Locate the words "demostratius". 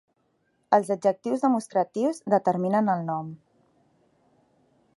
1.43-2.21